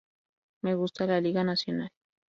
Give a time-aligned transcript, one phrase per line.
[0.63, 1.91] Me gusta la "Liga Nacional'.